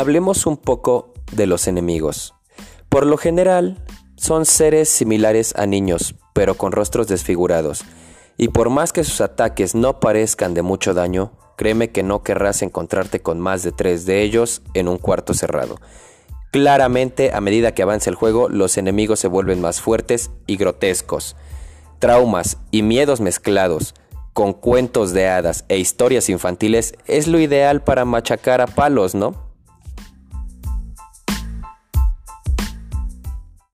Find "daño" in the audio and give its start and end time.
10.94-11.32